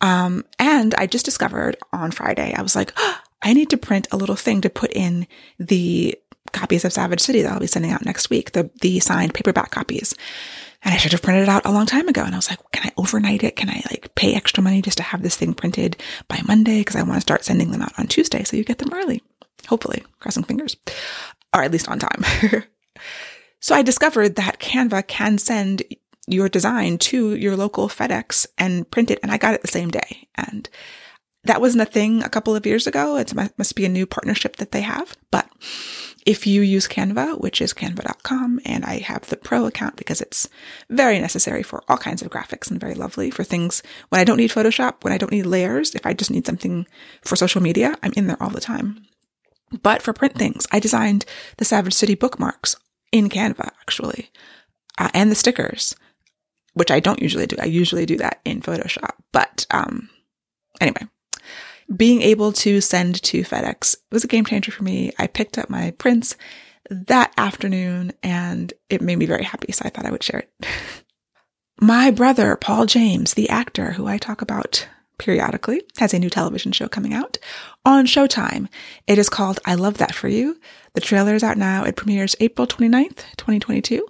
Um, 0.00 0.44
and 0.58 0.94
I 0.94 1.06
just 1.06 1.24
discovered 1.24 1.76
on 1.92 2.10
Friday, 2.10 2.54
I 2.56 2.62
was 2.62 2.74
like, 2.74 2.92
oh, 2.96 3.20
I 3.42 3.52
need 3.52 3.70
to 3.70 3.76
print 3.76 4.08
a 4.10 4.16
little 4.16 4.34
thing 4.34 4.62
to 4.62 4.70
put 4.70 4.90
in 4.92 5.26
the 5.58 6.18
copies 6.52 6.84
of 6.84 6.92
Savage 6.92 7.20
City 7.20 7.42
that 7.42 7.52
I'll 7.52 7.60
be 7.60 7.66
sending 7.66 7.92
out 7.92 8.04
next 8.04 8.30
week, 8.30 8.52
the, 8.52 8.70
the 8.80 8.98
signed 8.98 9.34
paperback 9.34 9.70
copies. 9.70 10.14
And 10.82 10.94
I 10.94 10.96
should 10.96 11.12
have 11.12 11.22
printed 11.22 11.44
it 11.44 11.48
out 11.48 11.66
a 11.66 11.70
long 11.70 11.86
time 11.86 12.08
ago. 12.08 12.24
And 12.24 12.34
I 12.34 12.38
was 12.38 12.48
like, 12.48 12.58
can 12.72 12.86
I 12.88 12.92
overnight 12.96 13.44
it? 13.44 13.54
Can 13.54 13.68
I 13.68 13.82
like 13.90 14.12
pay 14.14 14.34
extra 14.34 14.62
money 14.62 14.82
just 14.82 14.96
to 14.96 15.02
have 15.02 15.22
this 15.22 15.36
thing 15.36 15.52
printed 15.52 15.96
by 16.28 16.40
Monday? 16.46 16.82
Cause 16.82 16.96
I 16.96 17.02
want 17.02 17.16
to 17.16 17.20
start 17.20 17.44
sending 17.44 17.70
them 17.70 17.82
out 17.82 17.96
on 17.98 18.06
Tuesday. 18.06 18.42
So 18.42 18.56
you 18.56 18.64
get 18.64 18.78
them 18.78 18.92
early. 18.92 19.22
Hopefully, 19.68 20.02
crossing 20.20 20.44
fingers, 20.44 20.76
or 21.54 21.62
at 21.62 21.72
least 21.72 21.88
on 21.88 21.98
time. 21.98 22.24
so 23.66 23.74
I 23.74 23.82
discovered 23.82 24.36
that 24.36 24.60
Canva 24.60 25.08
can 25.08 25.38
send 25.38 25.82
your 26.28 26.48
design 26.48 26.98
to 26.98 27.34
your 27.34 27.56
local 27.56 27.88
FedEx 27.88 28.46
and 28.56 28.88
print 28.92 29.10
it. 29.10 29.18
And 29.24 29.32
I 29.32 29.38
got 29.38 29.54
it 29.54 29.62
the 29.62 29.66
same 29.66 29.90
day. 29.90 30.28
And 30.36 30.70
that 31.42 31.60
wasn't 31.60 31.82
a 31.82 31.90
thing 31.90 32.22
a 32.22 32.28
couple 32.28 32.54
of 32.54 32.64
years 32.64 32.86
ago. 32.86 33.16
It 33.16 33.34
must 33.34 33.74
be 33.74 33.84
a 33.84 33.88
new 33.88 34.06
partnership 34.06 34.54
that 34.58 34.70
they 34.70 34.82
have. 34.82 35.16
But 35.32 35.50
if 36.24 36.46
you 36.46 36.62
use 36.62 36.86
Canva, 36.86 37.40
which 37.40 37.60
is 37.60 37.74
canva.com, 37.74 38.60
and 38.64 38.84
I 38.84 38.98
have 38.98 39.26
the 39.26 39.36
pro 39.36 39.66
account 39.66 39.96
because 39.96 40.20
it's 40.20 40.48
very 40.88 41.18
necessary 41.18 41.64
for 41.64 41.82
all 41.88 41.98
kinds 41.98 42.22
of 42.22 42.30
graphics 42.30 42.70
and 42.70 42.78
very 42.78 42.94
lovely 42.94 43.32
for 43.32 43.42
things 43.42 43.82
when 44.10 44.20
I 44.20 44.24
don't 44.24 44.36
need 44.36 44.50
Photoshop, 44.52 45.02
when 45.02 45.12
I 45.12 45.18
don't 45.18 45.32
need 45.32 45.46
layers, 45.46 45.92
if 45.96 46.06
I 46.06 46.12
just 46.12 46.30
need 46.30 46.46
something 46.46 46.86
for 47.22 47.34
social 47.34 47.60
media, 47.60 47.96
I'm 48.04 48.12
in 48.12 48.28
there 48.28 48.40
all 48.40 48.50
the 48.50 48.60
time. 48.60 49.04
But 49.82 50.02
for 50.02 50.12
print 50.12 50.36
things, 50.36 50.68
I 50.70 50.78
designed 50.78 51.24
the 51.56 51.64
Savage 51.64 51.94
City 51.94 52.14
bookmarks 52.14 52.76
in 53.12 53.28
Canva, 53.28 53.70
actually, 53.80 54.30
uh, 54.98 55.10
and 55.14 55.30
the 55.30 55.36
stickers, 55.36 55.94
which 56.74 56.90
I 56.90 57.00
don't 57.00 57.22
usually 57.22 57.46
do. 57.46 57.56
I 57.60 57.66
usually 57.66 58.06
do 58.06 58.16
that 58.18 58.40
in 58.44 58.60
Photoshop. 58.60 59.12
But 59.32 59.66
um, 59.70 60.10
anyway, 60.80 61.08
being 61.94 62.22
able 62.22 62.52
to 62.52 62.80
send 62.80 63.22
to 63.22 63.42
FedEx 63.42 63.96
was 64.10 64.24
a 64.24 64.28
game 64.28 64.44
changer 64.44 64.72
for 64.72 64.82
me. 64.82 65.12
I 65.18 65.26
picked 65.26 65.58
up 65.58 65.70
my 65.70 65.92
prints 65.92 66.36
that 66.90 67.32
afternoon 67.36 68.12
and 68.22 68.72
it 68.88 69.02
made 69.02 69.18
me 69.18 69.26
very 69.26 69.44
happy. 69.44 69.72
So 69.72 69.84
I 69.84 69.90
thought 69.90 70.06
I 70.06 70.10
would 70.10 70.22
share 70.22 70.40
it. 70.40 70.66
my 71.80 72.10
brother, 72.10 72.56
Paul 72.56 72.86
James, 72.86 73.34
the 73.34 73.48
actor 73.48 73.92
who 73.92 74.06
I 74.06 74.18
talk 74.18 74.42
about 74.42 74.88
periodically, 75.18 75.82
has 75.98 76.12
a 76.12 76.18
new 76.18 76.30
television 76.30 76.72
show 76.72 76.88
coming 76.88 77.14
out 77.14 77.38
on 77.84 78.06
Showtime. 78.06 78.68
It 79.06 79.18
is 79.18 79.28
called 79.28 79.60
I 79.64 79.74
Love 79.74 79.98
That 79.98 80.14
For 80.14 80.28
You. 80.28 80.58
The 80.96 81.02
trailer 81.02 81.34
is 81.34 81.44
out 81.44 81.58
now. 81.58 81.84
It 81.84 81.94
premieres 81.94 82.34
April 82.40 82.66
29th, 82.66 83.18
2022. 83.36 84.04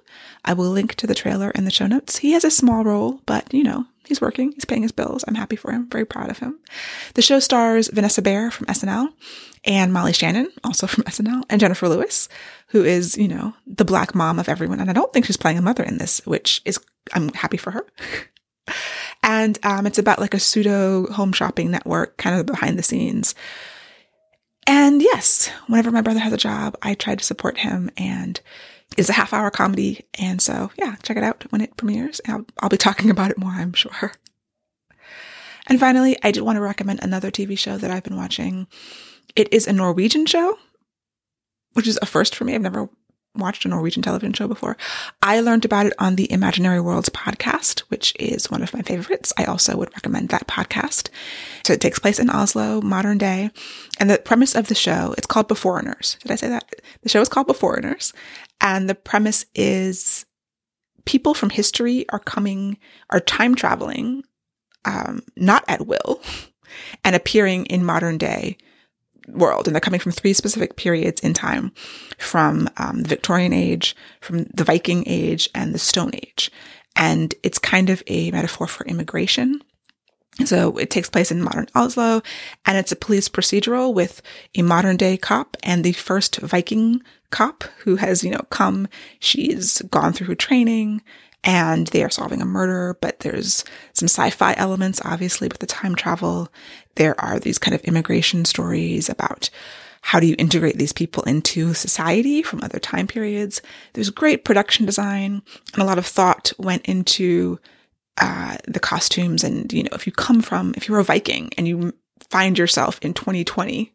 I 0.45 0.52
will 0.55 0.71
link 0.71 0.95
to 0.95 1.07
the 1.07 1.14
trailer 1.14 1.50
in 1.50 1.64
the 1.64 1.71
show 1.71 1.87
notes. 1.87 2.19
He 2.19 2.33
has 2.33 2.45
a 2.45 2.50
small 2.50 2.85
role, 2.85 3.21
but 3.26 3.52
you 3.52 3.64
know, 3.64 3.87
He's 4.07 4.21
working. 4.21 4.52
He's 4.52 4.64
paying 4.64 4.83
his 4.83 4.93
bills. 4.93 5.25
I'm 5.26 5.35
happy 5.35 5.57
for 5.57 5.73
him. 5.73 5.88
Very 5.90 6.05
proud 6.05 6.31
of 6.31 6.38
him. 6.38 6.61
The 7.14 7.23
show 7.23 7.40
stars 7.40 7.90
Vanessa 7.93 8.23
Bayer 8.23 8.52
from 8.52 8.66
SNL 8.66 9.09
and 9.64 9.93
Molly 9.93 10.12
Shannon, 10.12 10.49
also 10.62 10.87
from 10.87 11.02
SNL, 11.05 11.43
and 11.50 11.61
Jennifer 11.61 11.88
Lewis, 11.88 12.28
who 12.69 12.85
is, 12.85 13.19
you 13.19 13.26
know, 13.26 13.55
the 13.66 13.85
black 13.85 14.14
mom 14.14 14.38
of 14.38 14.49
everyone. 14.49 14.78
And 14.78 14.88
I 14.88 14.93
don't 14.93 15.12
think 15.12 15.26
she's 15.26 15.37
playing 15.37 15.59
a 15.59 15.62
mother 15.62 15.83
in 15.83 15.99
this, 15.99 16.25
which 16.25 16.62
is, 16.64 16.78
I'm 17.14 17.31
happy 17.31 17.57
for 17.57 17.73
her. 17.73 17.85
and 19.25 19.59
um, 19.64 19.87
it's 19.87 19.99
about 19.99 20.21
like 20.21 20.35
a 20.35 20.38
pseudo 20.38 21.07
home 21.09 21.33
shopping 21.33 21.73
network, 21.73 22.16
kind 22.16 22.38
of 22.38 22.47
behind 22.47 22.78
the 22.78 22.85
scenes. 22.85 23.35
And 24.66 25.00
yes, 25.00 25.49
whenever 25.68 25.90
my 25.90 26.00
brother 26.00 26.18
has 26.20 26.32
a 26.32 26.38
job, 26.38 26.76
I 26.82 26.94
try 26.94 27.14
to 27.14 27.25
support 27.25 27.58
him 27.58 27.90
and 27.96 28.40
it's 28.96 29.08
a 29.08 29.14
half 29.14 29.32
hour 29.32 29.50
comedy. 29.50 30.04
And 30.18 30.40
so, 30.40 30.70
yeah, 30.76 30.96
check 31.02 31.16
it 31.16 31.23
out 31.23 31.44
when 31.50 31.61
it 31.61 31.76
premieres. 31.76 32.20
I'll, 32.26 32.46
I'll 32.61 32.68
be 32.68 32.76
talking 32.76 33.11
about 33.16 33.30
it 33.30 33.38
more, 33.38 33.52
I'm 33.52 33.73
sure. 33.73 34.12
And 35.68 35.80
finally, 35.80 36.16
I 36.23 36.30
did 36.30 36.42
want 36.42 36.56
to 36.56 36.61
recommend 36.61 37.00
another 37.02 37.30
TV 37.30 37.58
show 37.58 37.76
that 37.76 37.90
I've 37.90 38.04
been 38.04 38.16
watching. 38.16 38.66
It 39.35 39.52
is 39.52 39.66
a 39.66 39.73
Norwegian 39.73 40.26
show, 40.26 40.58
which 41.73 41.88
is 41.88 41.99
a 42.00 42.06
first 42.06 42.35
for 42.35 42.44
me. 42.44 42.54
I've 42.54 42.62
never 42.62 42.88
watched 43.38 43.64
a 43.64 43.69
Norwegian 43.69 44.02
television 44.02 44.33
show 44.33 44.49
before. 44.49 44.76
I 45.23 45.40
learned 45.40 45.64
about 45.64 45.87
it 45.87 45.93
on 45.99 46.16
the 46.16 46.31
Imaginary 46.31 46.81
Worlds 46.81 47.09
podcast, 47.09 47.81
which 47.88 48.14
is 48.19 48.50
one 48.50 48.62
of 48.62 48.73
my 48.75 48.83
favorites. 48.83 49.33
I 49.37 49.45
also 49.45 49.76
would 49.76 49.93
recommend 49.95 50.28
that 50.28 50.47
podcast. 50.47 51.09
So 51.64 51.73
it 51.73 51.81
takes 51.81 51.99
place 51.99 52.19
in 52.19 52.31
Oslo, 52.31 52.81
modern 52.81 53.19
day. 53.19 53.50
And 53.99 54.11
the 54.11 54.19
premise 54.19 54.55
of 54.55 54.69
the 54.69 54.75
show, 54.75 55.14
it's 55.16 55.26
called 55.26 55.49
Beforeigners. 55.49 56.19
Did 56.21 56.31
I 56.31 56.37
say 56.37 56.49
that? 56.49 56.64
The 57.02 57.09
show 57.09 57.21
is 57.21 57.28
called 57.28 57.49
Beforeigners. 57.49 58.12
And 58.61 58.88
the 58.88 58.95
premise 58.95 59.47
is 59.55 60.26
people 61.05 61.35
from 61.35 61.50
history 61.50 62.07
are 62.11 62.19
coming, 62.19 62.78
are 63.11 63.21
time 63.21 63.55
traveling, 63.55 64.23
um, 64.85 65.23
not 65.37 65.64
at 65.69 65.87
will, 65.87 66.21
and 67.05 67.16
appearing 67.16 67.66
in 67.66 67.85
modern 67.85 68.19
day 68.19 68.57
world. 69.28 69.66
And 69.66 69.75
they're 69.75 69.80
coming 69.80 70.00
from 70.00 70.12
three 70.12 70.33
specific 70.33 70.76
periods 70.76 71.21
in 71.21 71.35
time 71.35 71.73
from 72.18 72.68
um, 72.76 73.02
the 73.02 73.09
Victorian 73.09 73.52
age, 73.52 73.97
from 74.21 74.45
the 74.54 74.64
Viking 74.64 75.04
age, 75.06 75.49
and 75.54 75.75
the 75.75 75.78
Stone 75.78 76.12
Age. 76.14 76.50
And 76.95 77.35
it's 77.42 77.59
kind 77.59 77.90
of 77.90 78.02
a 78.06 78.30
metaphor 78.30 78.66
for 78.66 78.87
immigration. 78.87 79.61
So 80.45 80.76
it 80.76 80.90
takes 80.90 81.09
place 81.09 81.30
in 81.30 81.42
modern 81.42 81.66
Oslo 81.75 82.23
and 82.66 82.76
it's 82.76 82.92
a 82.92 82.97
police 82.97 83.28
procedural 83.28 83.95
with 83.95 84.21
a 84.54 84.62
modern 84.62 84.99
day 84.99 85.16
cop 85.16 85.56
and 85.62 85.83
the 85.83 85.92
first 85.92 86.37
Viking 86.40 87.02
cop 87.30 87.64
who 87.78 87.97
has, 87.97 88.23
you 88.23 88.30
know, 88.30 88.45
come. 88.50 88.87
She's 89.18 89.80
gone 89.83 90.12
through 90.12 90.35
training 90.35 91.02
and 91.46 91.86
they 91.88 92.02
are 92.02 92.10
solving 92.10 92.42
a 92.42 92.44
murder, 92.44 92.98
but 93.00 93.20
there's 93.20 93.64
some 93.92 94.08
sci-fi 94.08 94.52
elements, 94.58 95.00
obviously, 95.04 95.46
with 95.46 95.60
the 95.60 95.66
time 95.66 95.94
travel. 95.94 96.52
There 96.96 97.18
are 97.20 97.38
these 97.38 97.56
kind 97.56 97.74
of 97.74 97.80
immigration 97.82 98.44
stories 98.44 99.08
about 99.08 99.48
how 100.02 100.18
do 100.18 100.26
you 100.26 100.34
integrate 100.38 100.76
these 100.76 100.92
people 100.92 101.22
into 101.22 101.72
society 101.72 102.42
from 102.42 102.62
other 102.62 102.80
time 102.80 103.06
periods. 103.06 103.62
There's 103.92 104.10
great 104.10 104.44
production 104.44 104.86
design 104.86 105.42
and 105.72 105.82
a 105.82 105.86
lot 105.86 105.98
of 105.98 106.06
thought 106.06 106.52
went 106.58 106.84
into 106.84 107.60
uh, 108.20 108.56
the 108.66 108.80
costumes. 108.80 109.44
And, 109.44 109.72
you 109.72 109.84
know, 109.84 109.90
if 109.92 110.06
you 110.06 110.12
come 110.12 110.42
from, 110.42 110.74
if 110.76 110.88
you're 110.88 110.98
a 110.98 111.04
Viking 111.04 111.50
and 111.56 111.68
you 111.68 111.92
find 112.28 112.58
yourself 112.58 112.98
in 113.02 113.14
2020, 113.14 113.92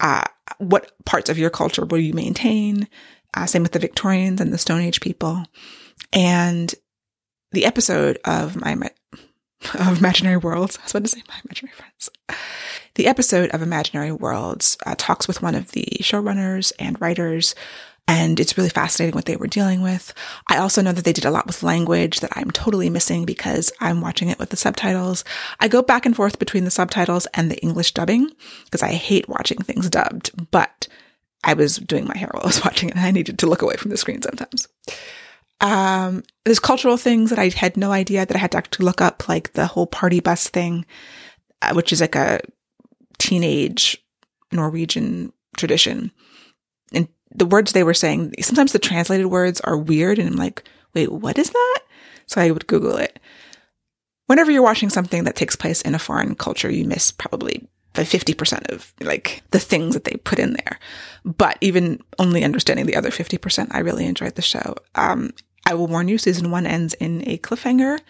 uh, 0.00 0.24
what 0.58 0.92
parts 1.04 1.28
of 1.28 1.38
your 1.38 1.50
culture 1.50 1.84
will 1.84 1.98
you 1.98 2.14
maintain? 2.14 2.88
Uh, 3.34 3.46
same 3.46 3.62
with 3.62 3.72
the 3.72 3.78
Victorians 3.78 4.40
and 4.40 4.52
the 4.52 4.58
Stone 4.58 4.80
Age 4.80 5.00
people. 5.00 5.44
And 6.12 6.74
the 7.52 7.64
episode 7.64 8.18
of 8.24 8.56
my, 8.56 8.72
of 9.74 9.98
Imaginary 9.98 10.36
Worlds, 10.36 10.78
I 10.78 10.82
was 10.84 10.92
about 10.92 11.04
to 11.04 11.08
say 11.08 11.22
my 11.28 11.34
imaginary 11.44 11.74
friends. 11.74 12.10
The 12.94 13.06
episode 13.06 13.50
of 13.50 13.62
Imaginary 13.62 14.12
Worlds 14.12 14.76
uh, 14.84 14.94
talks 14.98 15.28
with 15.28 15.42
one 15.42 15.54
of 15.54 15.72
the 15.72 15.86
showrunners 16.00 16.72
and 16.78 17.00
writers 17.00 17.54
and 18.08 18.40
it's 18.40 18.56
really 18.56 18.70
fascinating 18.70 19.14
what 19.14 19.26
they 19.26 19.36
were 19.36 19.46
dealing 19.46 19.82
with. 19.82 20.14
I 20.48 20.56
also 20.56 20.80
know 20.80 20.92
that 20.92 21.04
they 21.04 21.12
did 21.12 21.26
a 21.26 21.30
lot 21.30 21.46
with 21.46 21.62
language 21.62 22.20
that 22.20 22.32
I'm 22.34 22.50
totally 22.50 22.88
missing 22.88 23.26
because 23.26 23.70
I'm 23.80 24.00
watching 24.00 24.30
it 24.30 24.38
with 24.38 24.48
the 24.48 24.56
subtitles. 24.56 25.24
I 25.60 25.68
go 25.68 25.82
back 25.82 26.06
and 26.06 26.16
forth 26.16 26.38
between 26.38 26.64
the 26.64 26.70
subtitles 26.70 27.26
and 27.34 27.50
the 27.50 27.58
English 27.58 27.92
dubbing 27.92 28.30
because 28.64 28.82
I 28.82 28.92
hate 28.92 29.28
watching 29.28 29.58
things 29.58 29.90
dubbed, 29.90 30.30
but 30.50 30.88
I 31.44 31.52
was 31.52 31.76
doing 31.76 32.06
my 32.06 32.16
hair 32.16 32.30
while 32.32 32.44
I 32.44 32.46
was 32.46 32.64
watching 32.64 32.88
it 32.88 32.96
and 32.96 33.04
I 33.04 33.10
needed 33.10 33.38
to 33.40 33.46
look 33.46 33.60
away 33.60 33.76
from 33.76 33.90
the 33.90 33.98
screen 33.98 34.22
sometimes. 34.22 34.66
Um, 35.60 36.22
there's 36.44 36.60
cultural 36.60 36.96
things 36.96 37.30
that 37.30 37.38
I 37.38 37.48
had 37.48 37.76
no 37.76 37.90
idea 37.90 38.24
that 38.24 38.36
I 38.36 38.38
had 38.38 38.52
to 38.52 38.58
actually 38.58 38.86
look 38.86 39.00
up, 39.00 39.28
like 39.28 39.52
the 39.54 39.66
whole 39.66 39.86
party 39.86 40.20
bus 40.20 40.48
thing, 40.48 40.86
uh, 41.62 41.74
which 41.74 41.92
is 41.92 42.00
like 42.00 42.14
a 42.14 42.40
teenage 43.18 43.98
Norwegian 44.52 45.32
tradition. 45.56 46.12
And 46.92 47.08
the 47.34 47.46
words 47.46 47.72
they 47.72 47.82
were 47.82 47.94
saying, 47.94 48.34
sometimes 48.40 48.72
the 48.72 48.78
translated 48.78 49.26
words 49.26 49.60
are 49.62 49.76
weird. 49.76 50.18
And 50.18 50.28
I'm 50.28 50.36
like, 50.36 50.64
wait, 50.94 51.10
what 51.10 51.38
is 51.38 51.50
that? 51.50 51.78
So 52.26 52.40
I 52.40 52.50
would 52.50 52.66
Google 52.66 52.96
it. 52.96 53.18
Whenever 54.26 54.50
you're 54.50 54.62
watching 54.62 54.90
something 54.90 55.24
that 55.24 55.36
takes 55.36 55.56
place 55.56 55.82
in 55.82 55.94
a 55.94 55.98
foreign 55.98 56.34
culture, 56.34 56.70
you 56.70 56.84
miss 56.84 57.10
probably 57.10 57.66
50% 57.94 58.70
of 58.70 58.92
like 59.00 59.42
the 59.50 59.58
things 59.58 59.94
that 59.94 60.04
they 60.04 60.16
put 60.24 60.38
in 60.38 60.52
there. 60.52 60.78
But 61.24 61.58
even 61.60 62.02
only 62.18 62.44
understanding 62.44 62.86
the 62.86 62.96
other 62.96 63.10
50%, 63.10 63.68
I 63.70 63.78
really 63.80 64.06
enjoyed 64.06 64.34
the 64.34 64.42
show. 64.42 64.76
Um, 64.94 65.32
I 65.68 65.74
will 65.74 65.86
warn 65.86 66.08
you, 66.08 66.16
season 66.16 66.50
one 66.50 66.66
ends 66.66 66.94
in 66.94 67.22
a 67.28 67.36
cliffhanger 67.36 68.00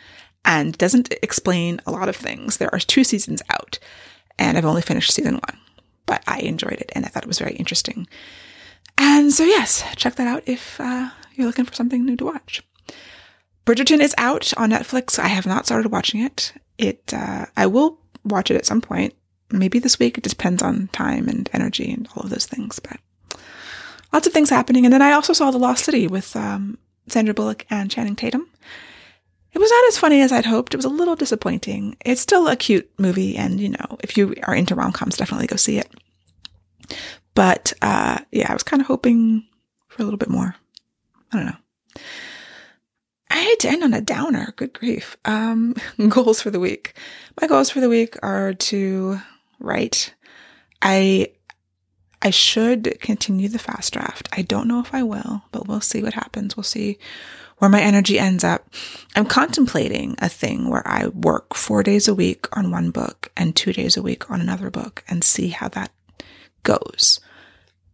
and 0.44 0.78
doesn't 0.78 1.12
explain 1.24 1.80
a 1.86 1.90
lot 1.90 2.08
of 2.08 2.14
things. 2.14 2.56
There 2.56 2.72
are 2.72 2.78
two 2.78 3.02
seasons 3.02 3.42
out 3.50 3.80
and 4.38 4.56
I've 4.56 4.64
only 4.64 4.80
finished 4.80 5.12
season 5.12 5.34
one, 5.34 5.58
but 6.06 6.22
I 6.28 6.38
enjoyed 6.38 6.74
it 6.80 6.92
and 6.94 7.04
I 7.04 7.08
thought 7.08 7.24
it 7.24 7.28
was 7.28 7.40
very 7.40 7.56
interesting. 7.56 8.06
And 8.96 9.32
so, 9.32 9.42
yes, 9.42 9.82
check 9.96 10.14
that 10.14 10.28
out 10.28 10.44
if 10.46 10.80
uh, 10.80 11.10
you're 11.34 11.48
looking 11.48 11.64
for 11.64 11.74
something 11.74 12.04
new 12.04 12.16
to 12.18 12.26
watch. 12.26 12.62
Bridgerton 13.66 14.00
is 14.00 14.14
out 14.18 14.52
on 14.56 14.70
Netflix. 14.70 15.18
I 15.18 15.26
have 15.26 15.44
not 15.44 15.66
started 15.66 15.90
watching 15.90 16.20
it. 16.20 16.52
It 16.78 17.12
uh, 17.12 17.46
I 17.56 17.66
will 17.66 17.98
watch 18.22 18.52
it 18.52 18.56
at 18.56 18.66
some 18.66 18.80
point, 18.80 19.14
maybe 19.50 19.80
this 19.80 19.98
week. 19.98 20.16
It 20.16 20.22
depends 20.22 20.62
on 20.62 20.90
time 20.92 21.28
and 21.28 21.50
energy 21.52 21.92
and 21.92 22.08
all 22.14 22.22
of 22.22 22.30
those 22.30 22.46
things. 22.46 22.78
But 22.78 22.98
lots 24.12 24.28
of 24.28 24.32
things 24.32 24.48
happening. 24.48 24.84
And 24.86 24.94
then 24.94 25.02
I 25.02 25.10
also 25.10 25.32
saw 25.32 25.50
The 25.50 25.58
Lost 25.58 25.84
City 25.84 26.06
with 26.06 26.36
um, 26.36 26.78
Sandra 27.12 27.34
Bullock 27.34 27.66
and 27.70 27.90
Channing 27.90 28.16
Tatum. 28.16 28.48
It 29.52 29.58
was 29.58 29.70
not 29.70 29.88
as 29.88 29.98
funny 29.98 30.20
as 30.20 30.30
I'd 30.30 30.44
hoped. 30.44 30.74
It 30.74 30.76
was 30.76 30.84
a 30.84 30.90
little 30.90 31.16
disappointing. 31.16 31.96
It's 32.04 32.20
still 32.20 32.48
a 32.48 32.56
cute 32.56 32.90
movie, 32.98 33.36
and 33.36 33.60
you 33.60 33.70
know, 33.70 33.98
if 34.00 34.16
you 34.16 34.34
are 34.44 34.54
into 34.54 34.74
rom 34.74 34.92
coms, 34.92 35.16
definitely 35.16 35.46
go 35.46 35.56
see 35.56 35.78
it. 35.78 35.90
But 37.34 37.72
uh, 37.82 38.18
yeah, 38.30 38.50
I 38.50 38.52
was 38.52 38.62
kind 38.62 38.80
of 38.80 38.86
hoping 38.86 39.46
for 39.88 40.02
a 40.02 40.04
little 40.04 40.18
bit 40.18 40.28
more. 40.28 40.54
I 41.32 41.36
don't 41.36 41.46
know. 41.46 42.02
I 43.30 43.42
hate 43.42 43.60
to 43.60 43.68
end 43.68 43.84
on 43.84 43.94
a 43.94 44.00
downer. 44.00 44.52
Good 44.56 44.72
grief. 44.72 45.16
Um, 45.24 45.74
goals 46.08 46.40
for 46.40 46.50
the 46.50 46.60
week. 46.60 46.94
My 47.40 47.46
goals 47.46 47.70
for 47.70 47.80
the 47.80 47.88
week 47.88 48.16
are 48.22 48.54
to 48.54 49.20
write. 49.60 50.14
I 50.82 51.32
I 52.20 52.30
should 52.30 52.98
continue 53.00 53.48
the 53.48 53.58
fast 53.58 53.92
draft. 53.92 54.28
I 54.32 54.42
don't 54.42 54.66
know 54.66 54.80
if 54.80 54.92
I 54.92 55.02
will, 55.02 55.42
but 55.52 55.68
we'll 55.68 55.80
see 55.80 56.02
what 56.02 56.14
happens. 56.14 56.56
We'll 56.56 56.64
see 56.64 56.98
where 57.58 57.70
my 57.70 57.80
energy 57.80 58.18
ends 58.18 58.44
up. 58.44 58.68
I'm 59.14 59.26
contemplating 59.26 60.16
a 60.18 60.28
thing 60.28 60.68
where 60.68 60.86
I 60.86 61.08
work 61.08 61.54
four 61.54 61.82
days 61.82 62.08
a 62.08 62.14
week 62.14 62.46
on 62.56 62.70
one 62.70 62.90
book 62.90 63.30
and 63.36 63.54
two 63.54 63.72
days 63.72 63.96
a 63.96 64.02
week 64.02 64.30
on 64.30 64.40
another 64.40 64.70
book 64.70 65.04
and 65.08 65.22
see 65.22 65.48
how 65.48 65.68
that 65.68 65.92
goes. 66.62 67.20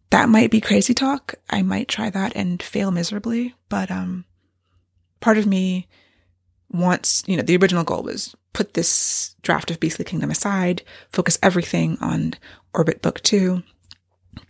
That 0.09 0.29
might 0.29 0.51
be 0.51 0.61
crazy 0.61 0.93
talk. 0.93 1.35
I 1.49 1.61
might 1.61 1.87
try 1.87 2.09
that 2.09 2.35
and 2.35 2.61
fail 2.61 2.91
miserably, 2.91 3.55
but 3.69 3.91
um 3.91 4.25
part 5.19 5.37
of 5.37 5.47
me 5.47 5.87
wants, 6.71 7.23
you 7.27 7.37
know, 7.37 7.43
the 7.43 7.57
original 7.57 7.83
goal 7.83 8.03
was 8.03 8.35
put 8.53 8.73
this 8.73 9.35
draft 9.41 9.71
of 9.71 9.79
Beastly 9.79 10.05
Kingdom 10.05 10.31
aside, 10.31 10.83
focus 11.09 11.37
everything 11.43 11.97
on 11.99 12.33
Orbit 12.73 13.01
Book 13.01 13.21
2, 13.21 13.63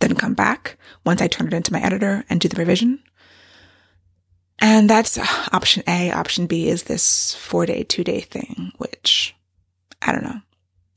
then 0.00 0.14
come 0.14 0.34
back 0.34 0.76
once 1.04 1.20
I 1.20 1.28
turn 1.28 1.46
it 1.46 1.54
into 1.54 1.72
my 1.72 1.82
editor 1.82 2.24
and 2.28 2.40
do 2.40 2.48
the 2.48 2.56
revision. 2.56 3.02
And 4.58 4.88
that's 4.88 5.18
uh, 5.18 5.26
option 5.52 5.82
A. 5.86 6.10
Option 6.12 6.46
B 6.46 6.68
is 6.68 6.84
this 6.84 7.34
four 7.34 7.66
day, 7.66 7.82
two 7.82 8.04
day 8.04 8.20
thing, 8.20 8.72
which 8.78 9.34
I 10.02 10.12
don't 10.12 10.24
know. 10.24 10.40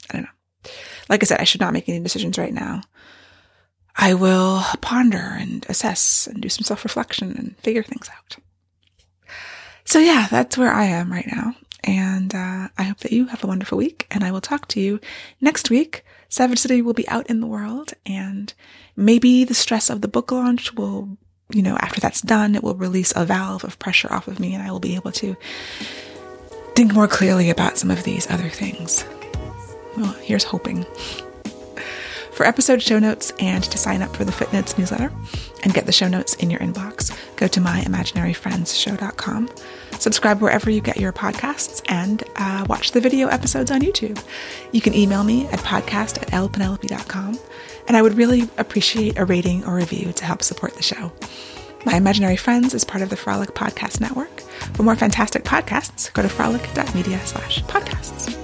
I 0.10 0.14
don't 0.14 0.24
know. 0.24 0.72
Like 1.10 1.24
I 1.24 1.26
said, 1.26 1.42
I 1.42 1.44
should 1.44 1.62
not 1.62 1.74
make 1.74 1.90
any 1.90 2.00
decisions 2.00 2.38
right 2.38 2.54
now. 2.54 2.82
I 3.96 4.14
will 4.14 4.64
ponder 4.82 5.18
and 5.18 5.66
assess 5.68 6.26
and 6.26 6.42
do 6.42 6.48
some 6.48 6.64
self 6.64 6.84
reflection 6.84 7.36
and 7.38 7.58
figure 7.58 7.84
things 7.84 8.10
out. 8.10 8.38
So 9.84 10.00
yeah, 10.00 10.28
that's 10.30 10.58
where 10.58 10.72
I 10.72 10.86
am 10.86 11.12
right 11.12 11.28
now. 11.28 11.56
And 11.84 12.36
uh, 12.36 12.70
I 12.78 12.84
hope 12.84 12.98
that 13.00 13.12
you 13.12 13.28
have 13.28 13.44
a 13.44 13.48
wonderful 13.48 13.78
week. 13.78 14.08
And 14.12 14.24
I 14.24 14.32
will 14.32 14.42
talk 14.42 14.68
to 14.70 14.80
you 14.80 15.00
next 15.40 15.70
week. 15.70 16.04
Savage 16.28 16.60
City 16.60 16.82
will 16.82 16.94
be 16.94 17.08
out 17.08 17.28
in 17.28 17.40
the 17.40 17.48
world, 17.48 17.94
and 18.06 18.54
maybe 18.96 19.44
the 19.44 19.56
stress 19.56 19.90
of 19.90 20.02
the 20.02 20.08
book 20.08 20.32
launch 20.32 20.76
will 20.76 21.18
you 21.52 21.64
know, 21.64 21.78
after 21.78 22.00
that's 22.00 22.22
done, 22.22 22.56
it 22.56 22.64
will 22.64 22.76
release 22.76 23.12
a 23.16 23.26
valve 23.26 23.64
of 23.64 23.80
pressure 23.80 24.12
off 24.14 24.28
of 24.28 24.40
me 24.40 24.54
and 24.54 24.62
I 24.62 24.72
will 24.72 24.80
be 24.80 24.96
able 24.96 25.12
to 25.14 25.36
think 26.76 26.94
more 26.94 27.08
clearly 27.08 27.50
about 27.50 27.78
some 27.78 27.90
of 27.90 28.04
these 28.04 28.30
other 28.30 28.50
things. 28.50 29.04
Well, 29.98 30.14
here's 30.22 30.44
hoping. 30.44 30.86
For 32.32 32.46
episode 32.46 32.82
show 32.82 33.00
notes 33.00 33.34
and 33.40 33.64
to 33.64 33.78
sign 33.78 34.02
up 34.02 34.16
for 34.16 34.24
the 34.24 34.32
Footnotes 34.32 34.78
newsletter 34.78 35.12
and 35.64 35.74
get 35.74 35.88
the 35.88 35.92
show 35.92 36.08
notes 36.08 36.36
in 36.36 36.50
your 36.50 36.60
inbox, 36.62 37.12
go 37.36 37.48
to 37.48 37.60
myimaginaryfriendsshow.com. 37.60 39.50
Subscribe 40.00 40.42
wherever 40.42 40.70
you 40.70 40.82
get 40.82 40.98
your 40.98 41.12
podcasts 41.14 41.82
and 41.88 42.24
uh, 42.38 42.66
watch 42.70 42.92
the 42.92 43.02
video 43.02 43.28
episodes 43.28 43.70
on 43.70 43.82
YouTube. 43.82 44.24
You 44.72 44.82
can 44.82 44.94
email 44.96 45.24
me 45.24 45.48
at 45.48 45.60
podcast 45.60 46.22
at 46.22 46.30
lpenelope.com 46.30 47.40
and 47.88 47.98
I 47.98 48.02
would 48.02 48.16
really 48.16 48.50
appreciate 48.58 49.18
a 49.18 49.26
rating 49.26 49.66
or 49.66 49.76
review 49.76 50.14
to 50.14 50.26
help 50.26 50.42
support 50.42 50.76
the 50.76 50.84
show. 50.84 51.12
My 51.86 51.96
Imaginary 51.96 52.36
Friends 52.36 52.74
is 52.74 52.84
part 52.84 53.02
of 53.02 53.10
the 53.10 53.18
Frolic 53.18 53.50
Podcast 53.56 54.02
Network. 54.02 54.42
For 54.74 54.84
more 54.84 54.96
fantastic 54.96 55.44
podcasts, 55.44 56.12
go 56.14 56.22
to 56.22 56.30
frolic.media 56.30 57.26
slash 57.26 57.64
podcasts. 57.64 58.39